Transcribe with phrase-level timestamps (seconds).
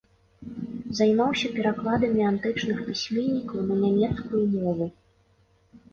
[0.99, 4.85] Займаўся перакладамі антычных пісьменнікаў на нямецкую мову.